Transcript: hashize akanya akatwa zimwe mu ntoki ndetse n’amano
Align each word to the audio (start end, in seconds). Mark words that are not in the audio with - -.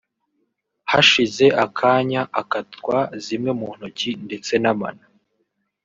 hashize 0.91 1.45
akanya 1.65 2.21
akatwa 2.41 2.97
zimwe 3.25 3.51
mu 3.59 3.67
ntoki 3.77 4.09
ndetse 4.25 4.53
n’amano 4.63 5.05